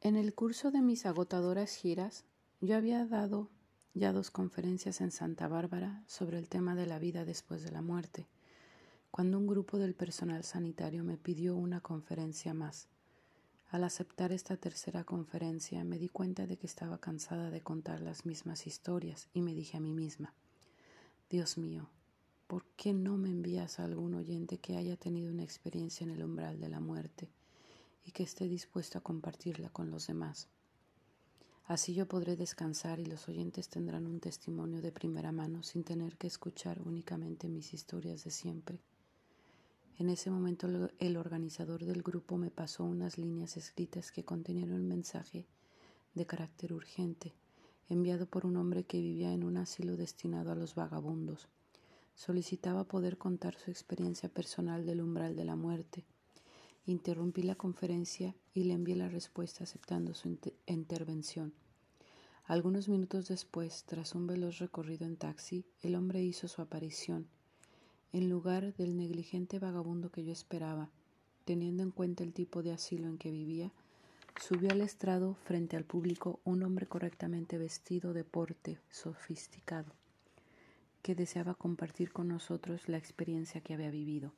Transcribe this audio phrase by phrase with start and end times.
[0.00, 2.24] En el curso de mis agotadoras giras,
[2.60, 3.50] yo había dado
[3.94, 7.82] ya dos conferencias en Santa Bárbara sobre el tema de la vida después de la
[7.82, 8.28] muerte,
[9.10, 12.86] cuando un grupo del personal sanitario me pidió una conferencia más.
[13.70, 18.24] Al aceptar esta tercera conferencia me di cuenta de que estaba cansada de contar las
[18.24, 20.32] mismas historias y me dije a mí misma,
[21.28, 21.90] Dios mío,
[22.46, 26.22] ¿por qué no me envías a algún oyente que haya tenido una experiencia en el
[26.22, 27.32] umbral de la muerte
[28.08, 30.48] y que esté dispuesto a compartirla con los demás?
[31.66, 36.16] Así yo podré descansar y los oyentes tendrán un testimonio de primera mano sin tener
[36.16, 38.80] que escuchar únicamente mis historias de siempre.
[39.98, 40.66] En ese momento
[40.98, 45.44] el organizador del grupo me pasó unas líneas escritas que contenían un mensaje
[46.14, 47.34] de carácter urgente,
[47.90, 51.48] enviado por un hombre que vivía en un asilo destinado a los vagabundos.
[52.14, 56.06] Solicitaba poder contar su experiencia personal del umbral de la muerte.
[56.88, 61.52] Interrumpí la conferencia y le envié la respuesta aceptando su intervención.
[62.46, 67.28] Algunos minutos después, tras un veloz recorrido en taxi, el hombre hizo su aparición.
[68.14, 70.88] En lugar del negligente vagabundo que yo esperaba,
[71.44, 73.70] teniendo en cuenta el tipo de asilo en que vivía,
[74.40, 79.92] subió al estrado frente al público un hombre correctamente vestido de porte sofisticado,
[81.02, 84.32] que deseaba compartir con nosotros la experiencia que había vivido.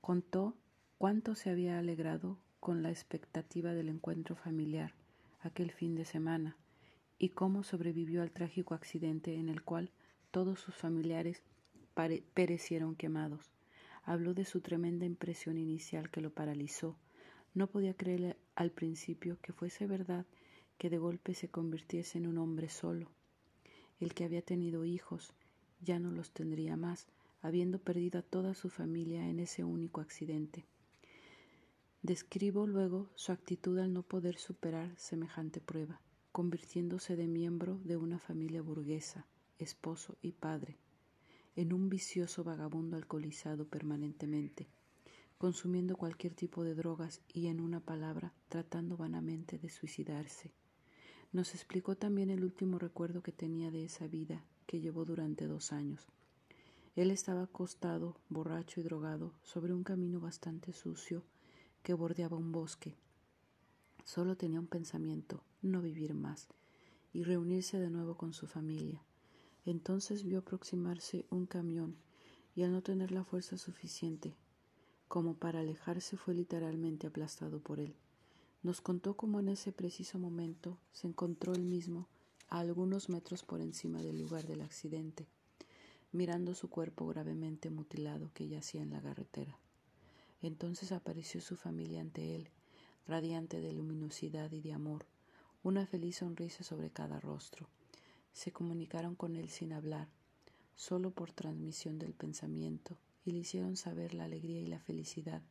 [0.00, 0.56] Contó
[1.02, 4.94] cuánto se había alegrado con la expectativa del encuentro familiar
[5.40, 6.56] aquel fin de semana
[7.18, 9.90] y cómo sobrevivió al trágico accidente en el cual
[10.30, 11.42] todos sus familiares
[12.34, 13.50] perecieron quemados.
[14.04, 16.94] Habló de su tremenda impresión inicial que lo paralizó.
[17.52, 20.24] No podía creer al principio que fuese verdad
[20.78, 23.10] que de golpe se convirtiese en un hombre solo.
[23.98, 25.34] El que había tenido hijos
[25.80, 27.08] ya no los tendría más,
[27.40, 30.64] habiendo perdido a toda su familia en ese único accidente.
[32.02, 36.00] Describo luego su actitud al no poder superar semejante prueba
[36.32, 39.26] convirtiéndose de miembro de una familia burguesa,
[39.58, 40.78] esposo y padre,
[41.54, 44.66] en un vicioso vagabundo alcoholizado permanentemente,
[45.38, 50.50] consumiendo cualquier tipo de drogas y, en una palabra, tratando vanamente de suicidarse.
[51.30, 55.70] Nos explicó también el último recuerdo que tenía de esa vida que llevó durante dos
[55.70, 56.08] años.
[56.96, 61.22] Él estaba acostado, borracho y drogado, sobre un camino bastante sucio
[61.82, 62.96] que bordeaba un bosque.
[64.04, 66.48] Solo tenía un pensamiento, no vivir más,
[67.12, 69.02] y reunirse de nuevo con su familia.
[69.64, 71.96] Entonces vio aproximarse un camión,
[72.54, 74.36] y al no tener la fuerza suficiente
[75.12, 77.94] como para alejarse fue literalmente aplastado por él.
[78.62, 82.08] Nos contó cómo en ese preciso momento se encontró él mismo
[82.48, 85.28] a algunos metros por encima del lugar del accidente,
[86.12, 89.58] mirando su cuerpo gravemente mutilado que yacía en la carretera.
[90.42, 92.50] Entonces apareció su familia ante él,
[93.06, 95.06] radiante de luminosidad y de amor,
[95.62, 97.68] una feliz sonrisa sobre cada rostro.
[98.32, 100.08] Se comunicaron con él sin hablar,
[100.74, 105.42] solo por transmisión del pensamiento, y le hicieron saber la alegría y la felicidad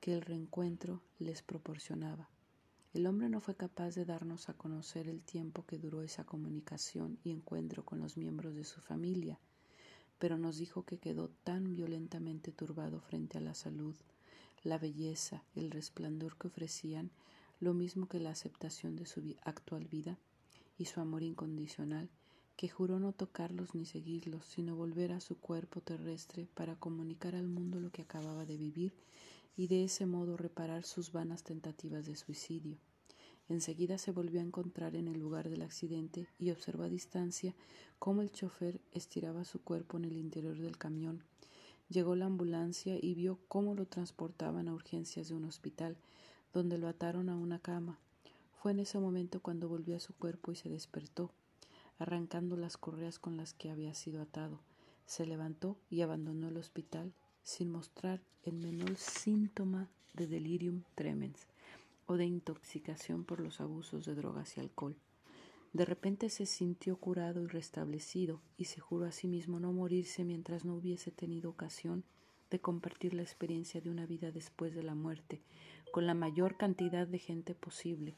[0.00, 2.30] que el reencuentro les proporcionaba.
[2.92, 7.18] El hombre no fue capaz de darnos a conocer el tiempo que duró esa comunicación
[7.22, 9.38] y encuentro con los miembros de su familia,
[10.18, 13.94] pero nos dijo que quedó tan violentamente turbado frente a la salud,
[14.62, 17.10] la belleza, el resplandor que ofrecían,
[17.60, 20.18] lo mismo que la aceptación de su actual vida
[20.78, 22.10] y su amor incondicional,
[22.56, 27.48] que juró no tocarlos ni seguirlos, sino volver a su cuerpo terrestre para comunicar al
[27.48, 28.92] mundo lo que acababa de vivir
[29.56, 32.78] y de ese modo reparar sus vanas tentativas de suicidio.
[33.48, 37.54] Enseguida se volvió a encontrar en el lugar del accidente y observó a distancia
[37.98, 41.24] cómo el chofer estiraba su cuerpo en el interior del camión.
[41.90, 45.96] Llegó la ambulancia y vio cómo lo transportaban a urgencias de un hospital,
[46.54, 47.98] donde lo ataron a una cama.
[48.62, 51.32] Fue en ese momento cuando volvió a su cuerpo y se despertó,
[51.98, 54.60] arrancando las correas con las que había sido atado.
[55.04, 57.12] Se levantó y abandonó el hospital
[57.42, 61.48] sin mostrar el menor síntoma de delirium tremens
[62.06, 64.94] o de intoxicación por los abusos de drogas y alcohol.
[65.72, 70.24] De repente se sintió curado y restablecido y se juró a sí mismo no morirse
[70.24, 72.04] mientras no hubiese tenido ocasión
[72.50, 75.40] de compartir la experiencia de una vida después de la muerte
[75.92, 78.14] con la mayor cantidad de gente posible.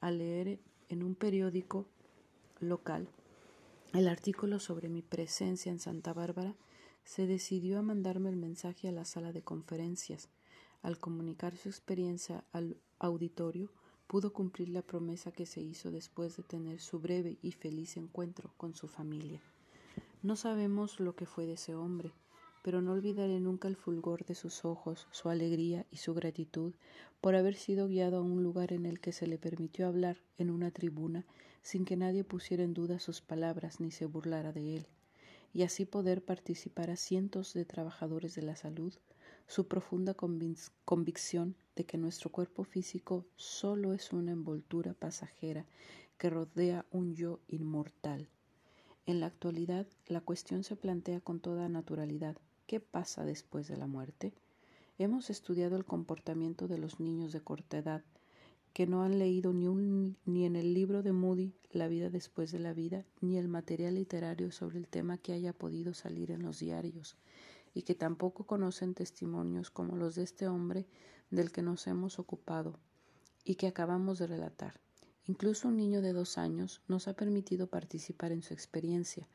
[0.00, 1.86] Al leer en un periódico
[2.60, 3.08] local
[3.92, 6.56] el artículo sobre mi presencia en Santa Bárbara,
[7.04, 10.28] se decidió a mandarme el mensaje a la sala de conferencias.
[10.82, 13.70] Al comunicar su experiencia al auditorio,
[14.06, 18.52] pudo cumplir la promesa que se hizo después de tener su breve y feliz encuentro
[18.56, 19.40] con su familia.
[20.22, 22.12] No sabemos lo que fue de ese hombre,
[22.62, 26.72] pero no olvidaré nunca el fulgor de sus ojos, su alegría y su gratitud
[27.20, 30.50] por haber sido guiado a un lugar en el que se le permitió hablar en
[30.50, 31.26] una tribuna
[31.62, 34.86] sin que nadie pusiera en duda sus palabras ni se burlara de él,
[35.52, 38.94] y así poder participar a cientos de trabajadores de la salud,
[39.46, 45.66] su profunda convicción de que nuestro cuerpo físico solo es una envoltura pasajera
[46.18, 48.28] que rodea un yo inmortal.
[49.06, 52.36] En la actualidad, la cuestión se plantea con toda naturalidad.
[52.66, 54.32] ¿Qué pasa después de la muerte?
[54.96, 58.02] Hemos estudiado el comportamiento de los niños de corta edad,
[58.72, 62.60] que no han leído ni, ni en el libro de Moody La vida después de
[62.60, 66.58] la vida, ni el material literario sobre el tema que haya podido salir en los
[66.60, 67.16] diarios,
[67.74, 70.86] y que tampoco conocen testimonios como los de este hombre
[71.30, 72.78] del que nos hemos ocupado
[73.44, 74.80] y que acabamos de relatar.
[75.26, 79.28] Incluso un niño de dos años nos ha permitido participar en su experiencia,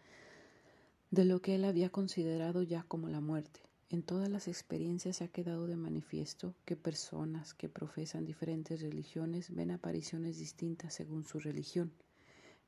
[1.11, 3.61] de lo que él había considerado ya como la muerte.
[3.89, 9.53] En todas las experiencias se ha quedado de manifiesto que personas que profesan diferentes religiones
[9.53, 11.91] ven apariciones distintas según su religión.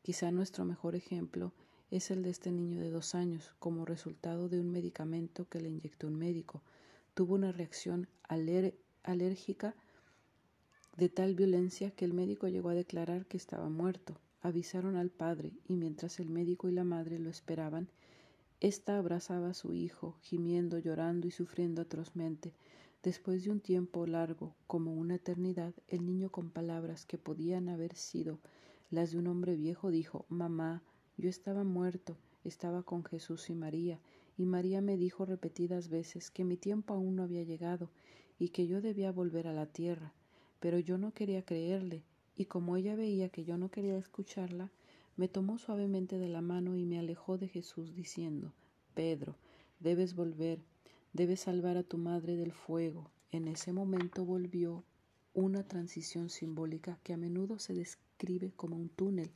[0.02, 1.54] Quizá nuestro mejor ejemplo
[1.92, 5.70] es el de este niño de dos años, como resultado de un medicamento que le
[5.70, 6.62] inyectó un médico.
[7.14, 8.08] Tuvo una reacción
[9.04, 9.76] alérgica
[10.96, 14.16] de tal violencia que el médico llegó a declarar que estaba muerto.
[14.42, 17.90] Avisaron al padre y mientras el médico y la madre lo esperaban,
[18.62, 22.54] esta abrazaba a su hijo, gimiendo, llorando y sufriendo atrozmente.
[23.04, 27.96] Después de un tiempo largo, como una eternidad, el niño con palabras que podían haber
[27.96, 28.40] sido
[28.92, 30.84] las de un hombre viejo dijo Mamá,
[31.22, 34.00] yo estaba muerto, estaba con Jesús y María,
[34.38, 37.92] y María me dijo repetidas veces que mi tiempo aún no había llegado
[38.40, 40.14] y que yo debía volver a la tierra.
[40.60, 42.02] Pero yo no quería creerle,
[42.36, 44.72] y como ella veía que yo no quería escucharla,
[45.16, 48.52] me tomó suavemente de la mano y me alejó de Jesús diciendo
[48.96, 49.36] Pedro,
[49.80, 50.60] debes volver,
[51.14, 53.12] debes salvar a tu madre del fuego.
[53.32, 54.84] En ese momento volvió
[55.36, 59.30] una transición simbólica que a menudo se describe como un túnel.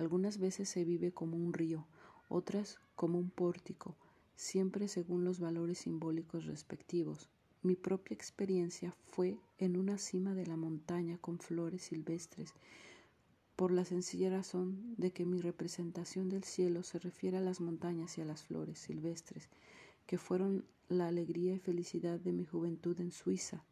[0.00, 1.86] Algunas veces se vive como un río,
[2.30, 3.98] otras como un pórtico,
[4.34, 7.28] siempre según los valores simbólicos respectivos.
[7.62, 12.54] Mi propia experiencia fue en una cima de la montaña con flores silvestres
[13.56, 18.16] por la sencilla razón de que mi representación del cielo se refiere a las montañas
[18.16, 19.50] y a las flores silvestres,
[20.06, 23.64] que fueron la alegría y felicidad de mi juventud en Suiza.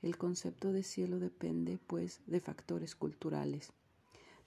[0.00, 3.72] El concepto de cielo depende, pues, de factores culturales.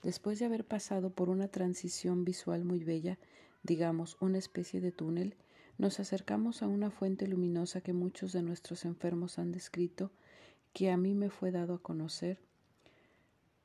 [0.02, 3.18] Después de haber pasado por una transición visual muy bella,
[3.62, 5.36] digamos una especie de túnel,
[5.78, 10.10] nos acercamos a una fuente luminosa que muchos de nuestros enfermos han descrito,
[10.72, 12.38] que a mí me fue dado a conocer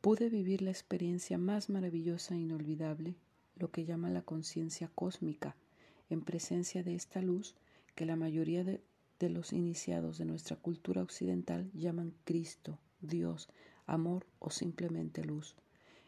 [0.06, 3.16] pude vivir la experiencia más maravillosa e inolvidable,
[3.56, 5.56] lo que llama la conciencia cósmica,
[6.12, 7.56] en presencia de esta luz
[7.96, 8.84] que la mayoría de,
[9.18, 13.50] de, los iniciados de nuestra cultura occidental llaman Cristo, Dios,
[13.88, 15.56] amor o simplemente luz.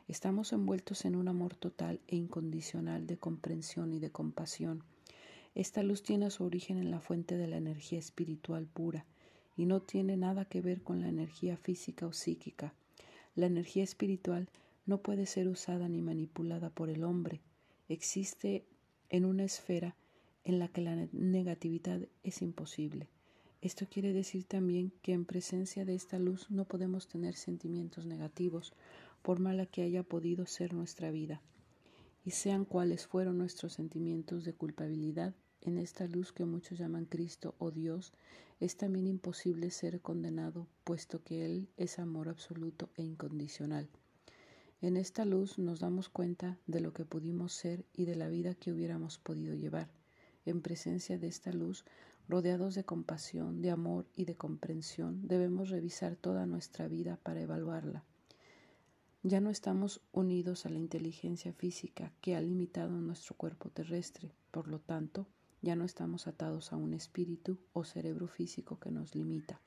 [0.07, 4.83] Estamos envueltos en un amor total e incondicional de comprensión y de compasión.
[5.53, 9.05] Esta luz tiene su origen en la fuente de la energía espiritual pura
[9.57, 12.73] y no tiene nada que ver con la energía física o psíquica.
[13.35, 14.49] La energía espiritual
[14.85, 17.41] no puede ser usada ni manipulada por el hombre.
[17.89, 18.65] Existe
[19.09, 19.97] en una esfera
[20.45, 23.09] en la que la negatividad es imposible.
[23.61, 28.73] Esto quiere decir también que en presencia de esta luz no podemos tener sentimientos negativos,
[29.27, 31.41] por mala que haya podido ser nuestra vida.
[32.23, 37.53] Y sean cuales fueron nuestros sentimientos de culpabilidad, en esta luz que muchos llaman Cristo
[37.57, 38.13] o Dios,
[38.61, 43.89] es también imposible ser condenado, puesto que Él es amor absoluto e incondicional.
[44.79, 48.55] En esta luz nos damos cuenta de lo que pudimos ser y de la vida
[48.55, 49.89] que hubiéramos podido llevar.
[50.45, 51.83] En presencia de esta luz,
[52.29, 58.05] rodeados de compasión, de amor y de comprensión, debemos revisar toda nuestra vida para evaluarla.
[59.27, 64.69] Ya no estamos unidos a la inteligencia física que ha limitado nuestro cuerpo terrestre, por
[64.69, 65.27] lo tanto,
[65.61, 69.59] ya no estamos atados a un espíritu o cerebro físico que nos limita.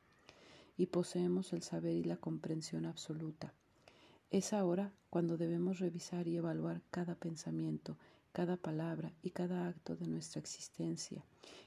[0.78, 3.52] Y poseemos el saber y la comprensión absoluta.
[4.30, 7.98] Es ahora cuando debemos revisar y evaluar cada pensamiento,
[8.32, 11.22] cada palabra y cada acto de nuestra existencia,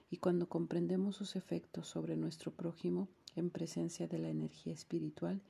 [0.10, 5.44] y cuando comprendemos sus efectos sobre nuestro prójimo en presencia de la energía espiritual,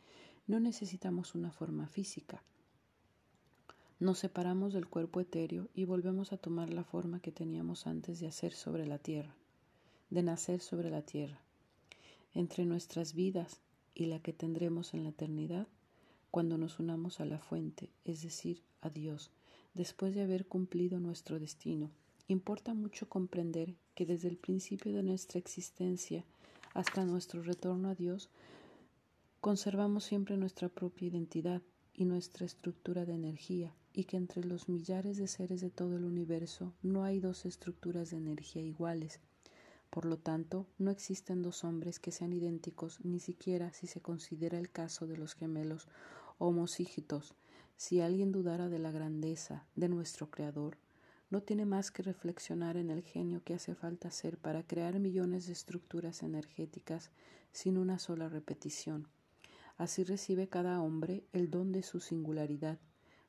[0.48, 2.44] no necesitamos una forma física,
[4.04, 8.28] nos separamos del cuerpo etéreo y volvemos a tomar la forma que teníamos antes de
[8.28, 9.34] hacer sobre la tierra,
[10.10, 11.40] de nacer sobre la tierra.
[12.34, 13.62] Entre nuestras vidas
[13.96, 15.68] y la que tendremos en la eternidad,
[16.32, 19.32] cuando nos unamos a la fuente, es decir, a Dios,
[19.74, 21.90] después de haber cumplido nuestro destino,
[22.28, 26.26] importa mucho comprender que desde el principio de nuestra existencia
[26.74, 28.30] hasta nuestro retorno a Dios,
[29.44, 31.62] conservamos siempre nuestra propia identidad
[31.94, 36.06] y nuestra estructura de energía, y que entre los millares de seres de todo el
[36.06, 39.20] universo no hay dos estructuras de energía iguales.
[39.90, 44.58] Por lo tanto, no existen dos hombres que sean idénticos, ni siquiera si se considera
[44.58, 45.90] el caso de los gemelos
[46.38, 47.36] homocígitos.
[47.76, 50.78] Si alguien dudara de la grandeza de nuestro Creador,
[51.30, 55.48] no tiene más que reflexionar en el genio que hace falta hacer para crear millones
[55.48, 57.12] de estructuras energéticas
[57.52, 59.10] sin una sola repetición.
[59.77, 62.80] Así recibe cada hombre el don de su singularidad.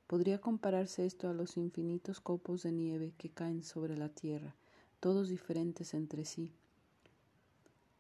[0.06, 4.54] Podría compararse esto a los infinitos copos de nieve que caen sobre la tierra,
[5.00, 6.52] todos diferentes entre sí.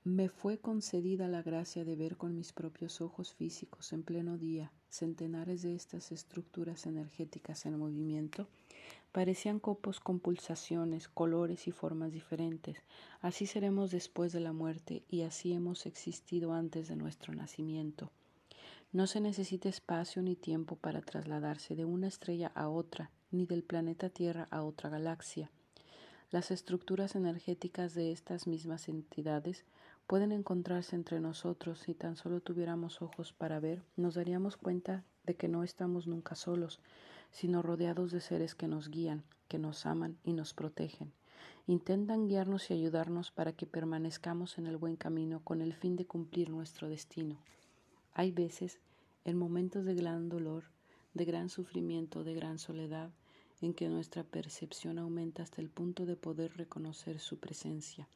[0.04, 4.70] Me fue concedida la gracia de ver con mis propios ojos físicos en pleno día
[4.90, 8.46] centenares de estas estructuras energéticas en movimiento
[9.14, 12.78] Parecían copos con pulsaciones, colores y formas diferentes.
[13.20, 18.10] Así seremos después de la muerte y así hemos existido antes de nuestro nacimiento.
[18.94, 23.64] No se necesita espacio ni tiempo para trasladarse de una estrella a otra, ni del
[23.64, 25.50] planeta Tierra a otra galaxia.
[26.30, 29.64] Las estructuras energéticas de estas mismas entidades
[30.06, 35.34] pueden encontrarse entre nosotros si tan solo tuviéramos ojos para ver, nos daríamos cuenta de
[35.34, 36.78] que no estamos nunca solos,
[37.32, 41.12] sino rodeados de seres que nos guían, que nos aman y nos protegen.
[41.66, 46.06] Intentan guiarnos y ayudarnos para que permanezcamos en el buen camino con el fin de
[46.06, 47.40] cumplir nuestro destino.
[48.14, 48.78] Hay veces,
[49.24, 50.64] en momentos de gran dolor,
[51.14, 53.10] de gran sufrimiento, de gran soledad,
[53.60, 58.08] en que nuestra percepción aumenta hasta el punto de poder reconocer su presencia.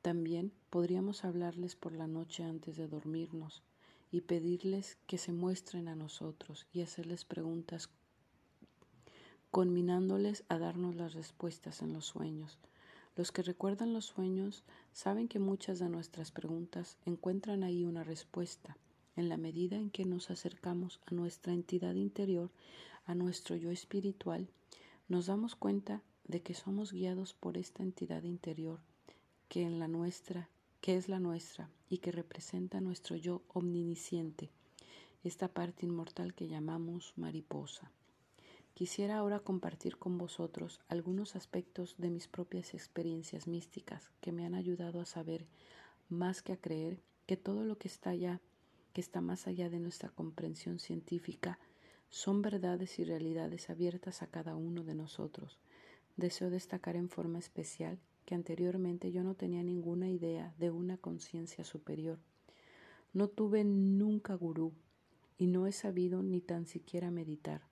[0.00, 3.62] También podríamos hablarles por la noche antes de dormirnos
[4.10, 7.90] y pedirles que se muestren a nosotros y hacerles preguntas
[9.50, 12.58] conminándoles a darnos las respuestas en los sueños.
[13.16, 18.76] Los que recuerdan los sueños saben que muchas de nuestras preguntas encuentran ahí una respuesta,
[19.18, 22.50] en la medida en que nos acercamos a nuestra entidad interior,
[23.04, 24.48] a nuestro yo espiritual,
[25.08, 28.78] nos damos cuenta de que somos guiados por esta entidad interior,
[29.48, 30.48] que en la nuestra,
[30.80, 34.50] que es la nuestra y que representa nuestro yo omnisciente,
[35.24, 37.90] esta parte inmortal que llamamos mariposa.
[38.74, 44.54] Quisiera ahora compartir con vosotros algunos aspectos de mis propias experiencias místicas que me han
[44.54, 45.44] ayudado a saber,
[46.08, 48.40] más que a creer, que todo lo que está allá,
[48.92, 51.58] que está más allá de nuestra comprensión científica,
[52.10, 55.58] son verdades y realidades abiertas a cada uno de nosotros.
[56.16, 61.64] Deseo destacar en forma especial que anteriormente yo no tenía ninguna idea de una conciencia
[61.64, 62.18] superior.
[63.12, 64.72] No tuve nunca gurú
[65.38, 67.62] y no he sabido ni tan siquiera meditar.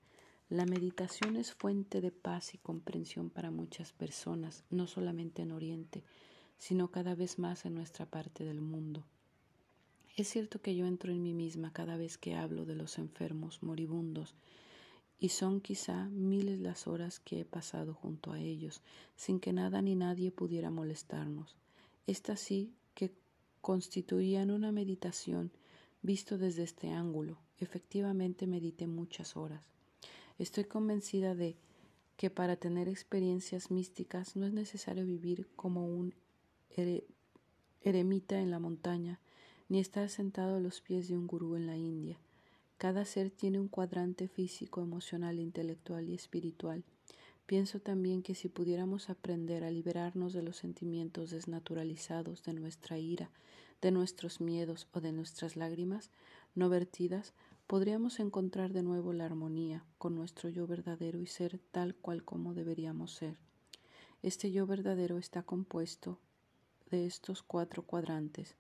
[0.49, 6.05] La meditación es fuente de paz y comprensión para muchas personas, no solamente en Oriente,
[6.57, 9.05] sino cada vez más en nuestra parte del mundo.
[10.17, 13.63] Es cierto que yo entro en mí misma cada vez que hablo de los enfermos,
[13.63, 14.35] moribundos,
[15.19, 18.81] y son quizá miles las horas que he pasado junto a ellos,
[19.15, 21.55] sin que nada ni nadie pudiera molestarnos.
[22.07, 23.13] Esta sí que
[23.61, 25.51] constituían una meditación
[26.01, 27.39] visto desde este ángulo.
[27.59, 29.63] Efectivamente medité muchas horas.
[30.39, 31.57] Estoy convencida de
[32.17, 36.15] que para tener experiencias místicas no es necesario vivir como un
[37.83, 39.21] eremita en la montaña,
[39.69, 42.19] ni estar sentado a los pies de un gurú en la India.
[42.79, 46.85] Cada ser tiene un cuadrante físico, emocional, intelectual y espiritual.
[47.47, 53.31] Pienso también que si pudiéramos aprender a liberarnos de los sentimientos desnaturalizados, de nuestra ira,
[53.81, 56.11] de nuestros miedos o de nuestras lágrimas
[56.55, 57.35] no vertidas,
[57.67, 62.55] podríamos encontrar de nuevo la armonía con nuestro yo verdadero y ser tal cual como
[62.55, 63.39] deberíamos ser.
[64.23, 66.19] Este yo verdadero está compuesto
[66.91, 68.57] de estos cuatro cuadrantes.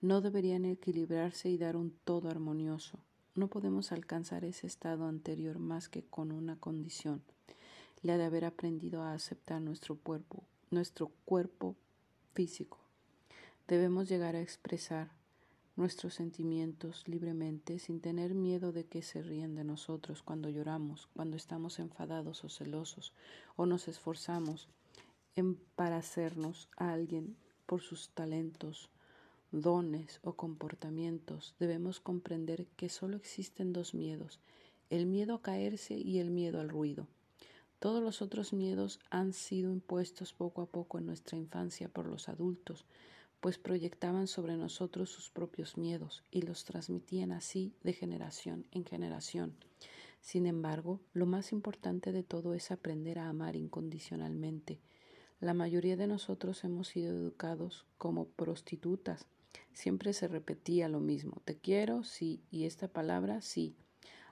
[0.00, 3.00] No deberían equilibrarse y dar un todo armonioso.
[3.34, 7.22] No podemos alcanzar ese estado anterior más que con una condición,
[8.02, 11.74] la de haber aprendido a aceptar nuestro cuerpo, nuestro cuerpo
[12.32, 12.78] físico.
[13.66, 15.10] Debemos llegar a expresar
[15.74, 21.36] nuestros sentimientos libremente sin tener miedo de que se ríen de nosotros cuando lloramos, cuando
[21.36, 23.12] estamos enfadados o celosos
[23.56, 24.68] o nos esforzamos
[25.34, 27.36] en parecernos a alguien
[27.66, 28.90] por sus talentos,
[29.50, 31.54] dones o comportamientos.
[31.58, 34.40] Debemos comprender que solo existen dos miedos,
[34.90, 37.06] el miedo a caerse y el miedo al ruido.
[37.78, 42.28] Todos los otros miedos han sido impuestos poco a poco en nuestra infancia por los
[42.28, 42.84] adultos,
[43.40, 49.54] pues proyectaban sobre nosotros sus propios miedos y los transmitían así de generación en generación.
[50.20, 54.80] Sin embargo, lo más importante de todo es aprender a amar incondicionalmente.
[55.40, 59.24] La mayoría de nosotros hemos sido educados como prostitutas.
[59.78, 61.40] Siempre se repetía lo mismo.
[61.44, 63.76] Te quiero, sí, y esta palabra, sí.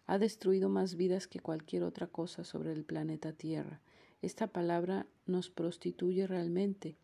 [0.08, 3.80] Ha destruido más vidas que cualquier otra cosa sobre el planeta Tierra.
[4.22, 6.96] Esta palabra nos prostituye realmente,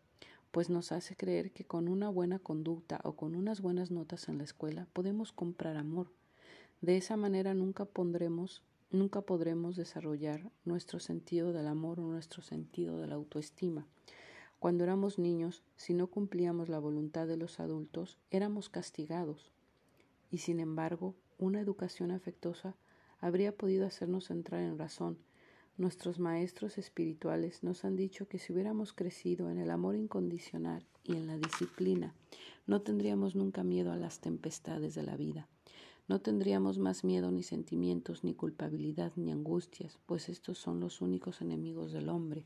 [0.51, 4.39] pues nos hace creer que con una buena conducta o con unas buenas notas en
[4.39, 6.11] la escuela podemos comprar amor.
[6.81, 12.99] De esa manera nunca pondremos nunca podremos desarrollar nuestro sentido del amor o nuestro sentido
[12.99, 13.87] de la autoestima.
[14.63, 19.51] Cuando éramos niños, si no cumplíamos la voluntad de los adultos, éramos castigados.
[20.31, 22.77] Y sin embargo, una educación afectuosa
[23.19, 25.17] habría podido hacernos entrar en razón.
[25.77, 31.17] Nuestros maestros espirituales nos han dicho que si hubiéramos crecido en el amor incondicional y
[31.17, 32.15] en la disciplina,
[32.65, 35.49] no tendríamos nunca miedo a las tempestades de la vida.
[36.07, 41.41] No tendríamos más miedo ni sentimientos, ni culpabilidad, ni angustias, pues estos son los únicos
[41.41, 42.45] enemigos del hombre.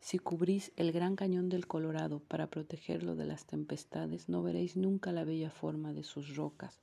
[0.00, 5.12] Si cubrís el gran cañón del Colorado para protegerlo de las tempestades, no veréis nunca
[5.12, 6.80] la bella forma de sus rocas.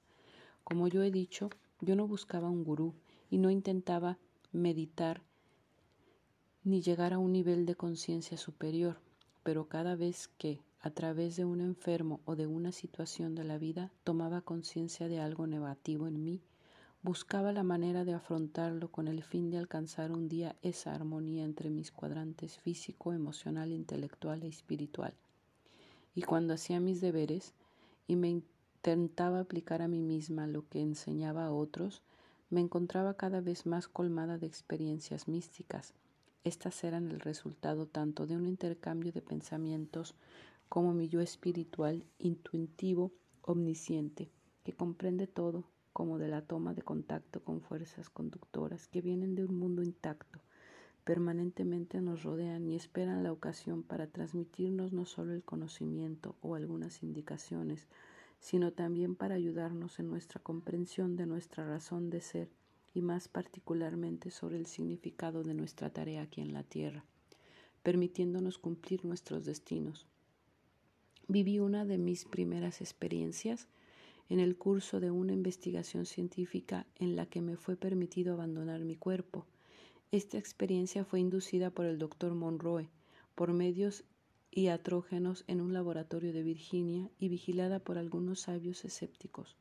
[0.64, 1.50] Como yo he dicho,
[1.82, 2.94] yo no buscaba un gurú
[3.30, 4.18] y no intentaba
[4.52, 5.22] meditar
[6.64, 8.98] ni llegar a un nivel de conciencia superior,
[9.44, 13.58] pero cada vez que, a través de un enfermo o de una situación de la
[13.58, 16.42] vida, tomaba conciencia de algo negativo en mí,
[17.06, 21.70] buscaba la manera de afrontarlo con el fin de alcanzar un día esa armonía entre
[21.70, 25.14] mis cuadrantes físico, emocional, intelectual e espiritual.
[26.16, 27.54] Y cuando hacía mis deberes
[28.08, 32.02] y me intentaba aplicar a mí misma lo que enseñaba a otros,
[32.50, 35.94] me encontraba cada vez más colmada de experiencias místicas.
[36.44, 40.16] Estas eran el resultado tanto de un intercambio de pensamientos
[40.70, 43.12] como mi yo espiritual, intuitivo,
[43.44, 44.32] omnisciente,
[44.64, 45.66] que comprende todo,
[45.96, 50.42] como de la toma de contacto con fuerzas conductoras que vienen de un mundo intacto,
[51.06, 57.02] permanentemente nos rodean y esperan la ocasión para transmitirnos no solo el conocimiento o algunas
[57.02, 57.88] indicaciones,
[58.42, 62.50] sino también para ayudarnos en nuestra comprensión de nuestra razón de ser
[62.94, 67.06] y más particularmente sobre el significado de nuestra tarea aquí en la tierra,
[67.84, 70.08] permitiéndonos cumplir nuestros destinos.
[71.30, 73.70] Viví una de mis primeras experiencias
[74.30, 78.96] en el curso de una investigación científica en la que me fue permitido abandonar mi
[78.96, 79.46] cuerpo.
[80.12, 82.90] Esta experiencia fue inducida por el doctor Monroe
[83.36, 84.06] por medios
[84.52, 89.58] iatrógenos en un laboratorio de Virginia y vigilada por algunos sabios escépticos.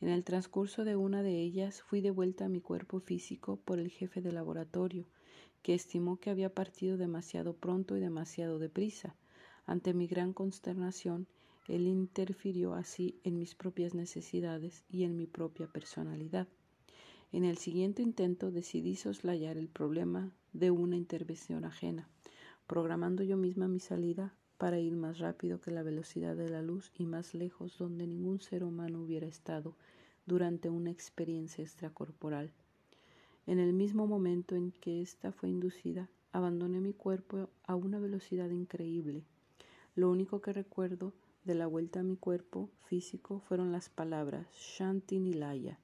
[0.00, 3.90] En el transcurso de una de ellas fui devuelta a mi cuerpo físico por el
[3.90, 5.06] jefe de laboratorio,
[5.62, 9.14] que estimó que había partido demasiado pronto y demasiado deprisa.
[9.64, 11.26] Ante mi gran consternación,
[11.66, 16.46] él interfirió así en mis propias necesidades y en mi propia personalidad.
[17.32, 22.08] En el siguiente intento decidí soslayar el problema de una intervención ajena,
[22.66, 26.92] programando yo misma mi salida para ir más rápido que la velocidad de la luz
[26.96, 29.74] y más lejos donde ningún ser humano hubiera estado
[30.26, 32.52] durante una experiencia extracorporal.
[33.46, 38.50] En el mismo momento en que ésta fue inducida, abandoné mi cuerpo a una velocidad
[38.50, 39.24] increíble
[39.94, 41.12] lo único que recuerdo
[41.44, 45.78] de la vuelta a mi cuerpo físico fueron las palabras Shanti Nilaya.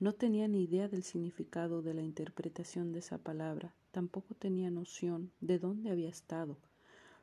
[0.00, 5.32] No tenía ni idea del significado de la interpretación de esa palabra, tampoco tenía noción
[5.40, 6.56] de dónde había estado.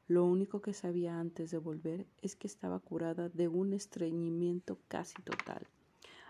[0.08, 5.20] Lo único que sabía antes de volver es que estaba curada de un estreñimiento casi
[5.24, 5.66] total,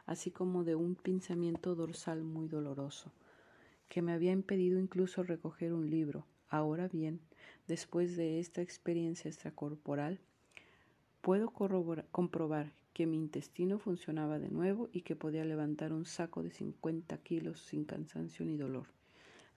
[0.05, 3.11] así como de un pinzamiento dorsal muy doloroso,
[3.89, 6.25] que me había impedido incluso recoger un libro.
[6.47, 7.19] Ahora bien,
[7.67, 10.19] después de esta experiencia extracorporal,
[11.23, 11.53] puedo
[12.11, 17.17] comprobar que mi intestino funcionaba de nuevo y que podía levantar un saco de 50
[17.19, 18.87] kilos sin cansancio ni dolor.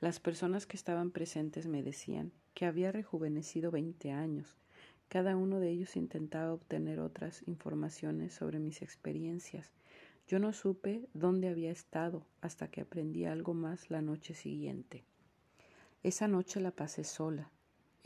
[0.01, 4.57] Las personas que estaban presentes me decían que había rejuvenecido 20 años.
[5.09, 9.73] Cada uno de ellos intentaba obtener otras informaciones sobre mis experiencias.
[10.29, 15.03] Yo no supe dónde había estado hasta que aprendí algo más la noche siguiente.
[16.05, 17.51] Esa noche la pasé sola,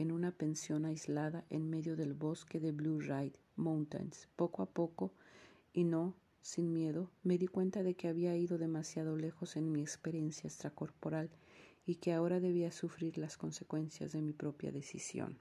[0.00, 4.28] en una pensión aislada en medio del bosque de Blue Ride Mountains.
[4.34, 5.12] Poco a poco,
[5.74, 9.82] y no sin miedo, me di cuenta de que había ido demasiado lejos en mi
[9.82, 11.28] experiencia extracorporal
[11.84, 15.36] y que ahora debía sufrir las consecuencias de mi propia decisión.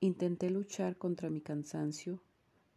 [0.00, 2.20] Intenté luchar contra mi cansancio,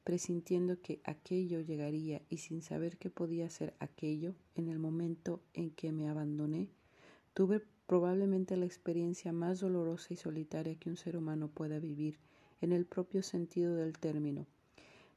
[0.04, 5.72] presintiendo que aquello llegaría y sin saber qué podía ser aquello, en el momento en
[5.72, 6.70] que me abandoné,
[7.34, 12.20] tuve probablemente la experiencia más dolorosa y solitaria que un ser humano pueda vivir,
[12.62, 14.46] en el propio sentido del término.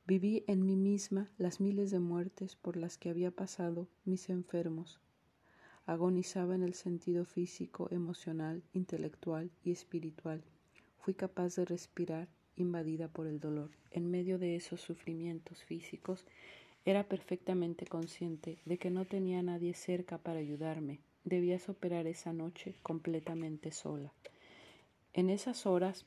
[0.06, 5.00] Viví en mí misma las miles de muertes por las que había pasado mis enfermos.
[5.85, 10.42] Agonizaba en el sentido físico, emocional, intelectual y espiritual.
[10.96, 13.68] fui capaz de respirar invadida por el dolor.
[13.90, 16.24] En medio de esos sufrimientos físicos,
[16.87, 21.00] era perfectamente consciente de que no tenía nadie cerca para ayudarme.
[21.24, 24.12] Debías operar esa noche completamente sola.
[25.12, 26.04] En esas horas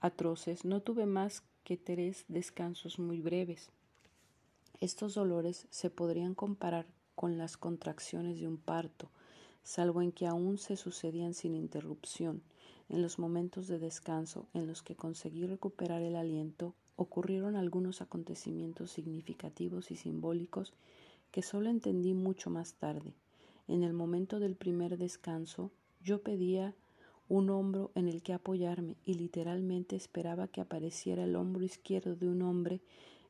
[0.00, 3.70] atroces no tuve más que tres descansos muy breves.
[4.78, 9.08] Estos dolores se podrían comparar con las contracciones de un parto,
[9.62, 12.42] salvo en que aún se sucedían sin interrupción.
[12.90, 18.90] En los momentos de descanso en los que conseguí recuperar el aliento, ocurrieron algunos acontecimientos
[18.90, 20.74] significativos y simbólicos
[21.30, 23.14] que solo entendí mucho más tarde.
[23.68, 25.70] En el momento del primer descanso,
[26.02, 26.74] yo pedía
[27.28, 32.28] un hombro en el que apoyarme y literalmente esperaba que apareciera el hombro izquierdo de
[32.28, 32.80] un hombre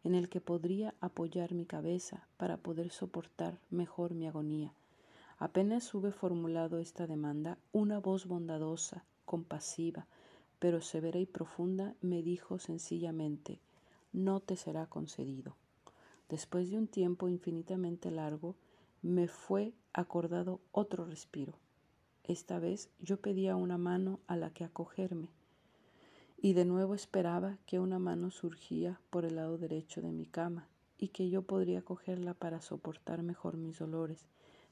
[0.04, 4.72] en el que podría apoyar mi cabeza para poder soportar mejor mi agonía.
[5.38, 10.06] Apenas hube formulado esta demanda, una voz bondadosa, compasiva,
[10.58, 13.60] pero severa y profunda me dijo sencillamente
[14.16, 15.56] no te será concedido.
[16.30, 18.56] Después de un tiempo infinitamente largo,
[19.02, 21.54] me fue acordado otro respiro.
[22.22, 25.30] Esta vez yo pedía una mano a la que acogerme,
[26.36, 30.68] y de nuevo esperaba que una mano surgía por el lado derecho de mi cama
[30.98, 34.28] y que yo podría cogerla para soportar mejor mis dolores.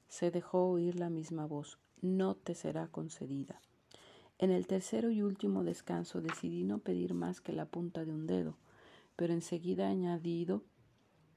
[0.09, 3.61] Se dejó oír la misma voz, no te será concedida.
[4.39, 8.27] En el tercero y último descanso decidí no pedir más que la punta de un
[8.27, 8.59] dedo,
[9.17, 10.63] pero enseguida añadido,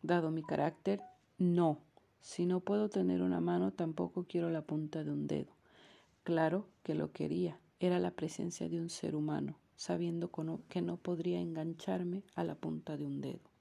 [0.02, 1.00] dado mi carácter,
[1.38, 1.87] no.
[2.19, 5.56] Si no puedo tener una mano, tampoco quiero la punta de un dedo.
[6.23, 10.30] Claro que lo quería, era la presencia de un ser humano, sabiendo
[10.67, 13.57] que no podría engancharme a la punta de un dedo.